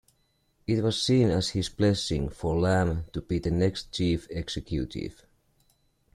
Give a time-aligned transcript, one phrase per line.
[0.65, 5.27] It was seen as his blessing for Lam to be the next Chief Executive.